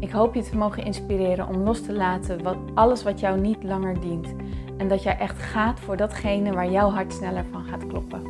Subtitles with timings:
[0.00, 3.62] Ik hoop je te mogen inspireren om los te laten wat, alles wat jou niet
[3.62, 4.34] langer dient.
[4.76, 8.22] En dat jij echt gaat voor datgene waar jouw hart sneller van gaat kloppen.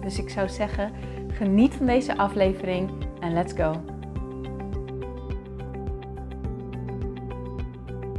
[0.00, 0.92] Dus ik zou zeggen,
[1.28, 3.84] geniet van deze aflevering en let's go.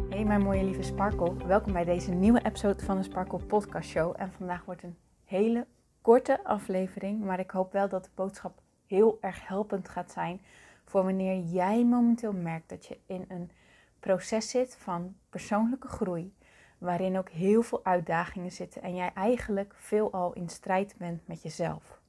[0.10, 4.14] Hey mijn mooie lieve Sparkle, welkom bij deze nieuwe episode van de Sparkle Podcast Show.
[4.18, 5.66] En vandaag wordt een hele
[6.02, 10.42] korte aflevering, maar ik hoop wel dat de boodschap heel erg helpend gaat zijn
[10.86, 13.52] voor wanneer jij momenteel merkt dat je in een
[14.00, 16.34] proces zit van persoonlijke groei,
[16.78, 22.00] waarin ook heel veel uitdagingen zitten en jij eigenlijk veelal in strijd bent met jezelf.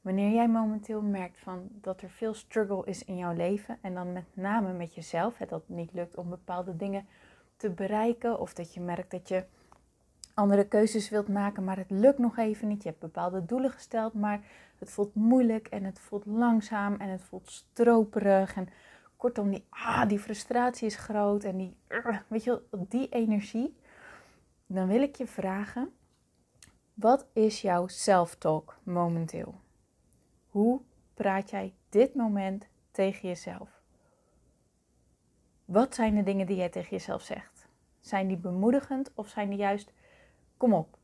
[0.00, 4.12] Wanneer jij momenteel merkt van dat er veel struggle is in jouw leven en dan
[4.12, 7.06] met name met jezelf, dat het niet lukt om bepaalde dingen
[7.56, 9.44] te bereiken of dat je merkt dat je
[10.38, 12.82] andere keuzes wilt maken, maar het lukt nog even niet.
[12.82, 14.40] Je hebt bepaalde doelen gesteld, maar
[14.78, 18.56] het voelt moeilijk en het voelt langzaam en het voelt stroperig.
[18.56, 18.68] En
[19.16, 21.76] kortom, die, ah, die frustratie is groot en die,
[22.28, 23.76] weet je die energie.
[24.66, 25.92] Dan wil ik je vragen,
[26.94, 29.54] wat is jouw self-talk momenteel?
[30.48, 30.80] Hoe
[31.14, 33.68] praat jij dit moment tegen jezelf?
[35.64, 37.68] Wat zijn de dingen die jij tegen jezelf zegt?
[38.00, 39.92] Zijn die bemoedigend of zijn die juist,
[40.58, 40.98] kom op,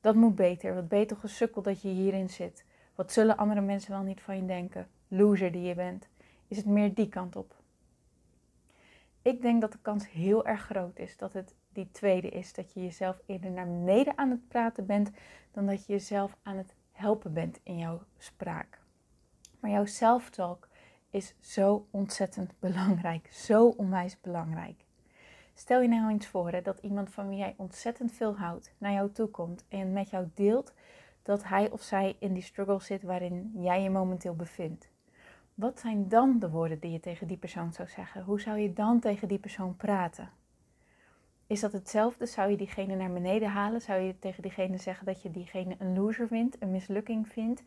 [0.00, 0.74] dat moet beter.
[0.74, 2.64] Wat beter gesukkel dat je hierin zit.
[2.94, 4.88] Wat zullen andere mensen wel niet van je denken?
[5.08, 6.08] Loser die je bent.
[6.48, 7.54] Is het meer die kant op?
[9.22, 12.52] Ik denk dat de kans heel erg groot is dat het die tweede is.
[12.52, 15.10] Dat je jezelf eerder naar beneden aan het praten bent
[15.52, 18.80] dan dat je jezelf aan het helpen bent in jouw spraak.
[19.60, 20.68] Maar jouw self-talk
[21.10, 23.28] is zo ontzettend belangrijk.
[23.32, 24.85] Zo onwijs belangrijk.
[25.58, 29.12] Stel je nou eens voor dat iemand van wie jij ontzettend veel houdt naar jou
[29.12, 30.72] toe komt en met jou deelt
[31.22, 34.88] dat hij of zij in die struggle zit waarin jij je momenteel bevindt.
[35.54, 38.22] Wat zijn dan de woorden die je tegen die persoon zou zeggen?
[38.22, 40.30] Hoe zou je dan tegen die persoon praten?
[41.46, 42.26] Is dat hetzelfde?
[42.26, 43.80] Zou je diegene naar beneden halen?
[43.80, 47.62] Zou je tegen diegene zeggen dat je diegene een loser vindt, een mislukking vindt?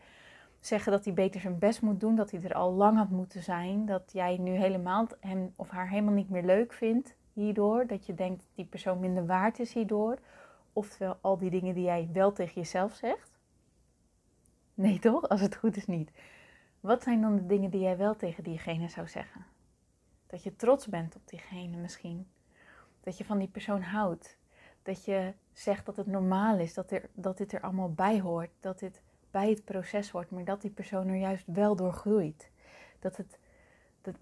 [0.59, 3.43] Zeggen dat hij beter zijn best moet doen, dat hij er al lang had moeten
[3.43, 7.17] zijn, dat jij nu helemaal hem of haar helemaal niet meer leuk vindt?
[7.39, 10.19] Hierdoor, dat je denkt die persoon minder waard is hierdoor.
[10.73, 13.39] Oftewel al die dingen die jij wel tegen jezelf zegt.
[14.73, 15.29] Nee toch?
[15.29, 16.11] Als het goed is niet.
[16.79, 19.45] Wat zijn dan de dingen die jij wel tegen diegene zou zeggen?
[20.27, 22.27] Dat je trots bent op diegene misschien.
[23.01, 24.37] Dat je van die persoon houdt.
[24.83, 28.51] Dat je zegt dat het normaal is, dat, er, dat dit er allemaal bij hoort.
[28.59, 29.01] Dat dit
[29.31, 32.51] bij het proces hoort, maar dat die persoon er juist wel door groeit.
[32.99, 33.39] Dat het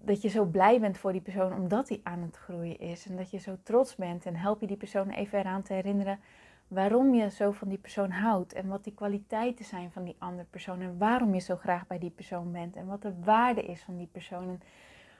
[0.00, 3.06] dat, je zo blij bent voor die persoon omdat hij aan het groeien is.
[3.06, 4.26] En dat je zo trots bent.
[4.26, 6.20] En help je die persoon even eraan te herinneren
[6.68, 8.52] waarom je zo van die persoon houdt.
[8.52, 10.80] En wat die kwaliteiten zijn van die andere persoon.
[10.80, 12.76] En waarom je zo graag bij die persoon bent.
[12.76, 14.48] En wat de waarde is van die persoon.
[14.48, 14.60] En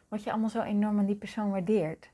[0.09, 2.11] wat je allemaal zo enorm aan die persoon waardeert.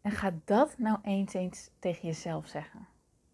[0.00, 2.86] En ga dat nou eens eens tegen jezelf zeggen.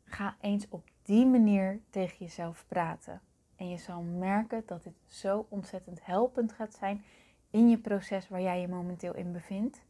[0.05, 3.21] Ga eens op die manier tegen jezelf praten.
[3.63, 7.05] En je zal merken dat dit zo ontzettend helpend gaat zijn
[7.51, 9.85] in je proces waar jij je momenteel in bevindt.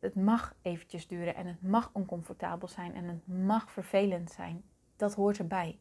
[0.00, 4.64] Het mag eventjes duren en het mag oncomfortabel zijn en het mag vervelend zijn.
[4.96, 5.78] Dat hoort erbij.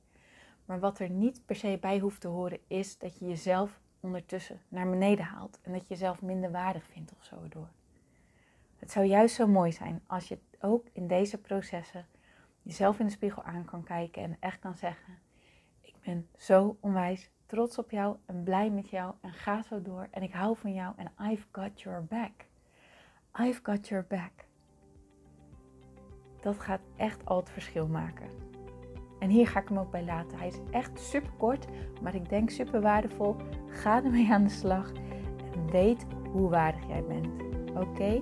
[0.66, 4.62] Maar wat er niet per se bij hoeft te horen is dat je jezelf ondertussen
[4.68, 7.70] naar beneden haalt en dat je jezelf minder waardig vindt of zo door.
[8.76, 12.08] Het zou juist zo mooi zijn als je ook in deze processen
[12.62, 15.30] jezelf in de spiegel aan kan kijken en echt kan zeggen:
[16.06, 20.08] ben zo onwijs trots op jou en blij met jou en ga zo door.
[20.12, 22.32] En ik hou van jou en I've got your back.
[23.40, 24.32] I've got your back.
[26.42, 28.28] Dat gaat echt al het verschil maken.
[29.20, 30.38] En hier ga ik hem ook bij laten.
[30.38, 31.68] Hij is echt super kort,
[32.02, 33.36] maar ik denk super waardevol.
[33.68, 34.92] Ga ermee aan de slag
[35.54, 37.28] en weet hoe waardig jij bent.
[37.76, 38.20] Oké?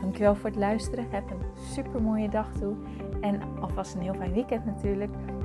[0.00, 1.10] Dankjewel voor het luisteren.
[1.10, 2.76] Heb een super mooie dag toe.
[3.20, 5.14] En alvast een heel fijn weekend natuurlijk.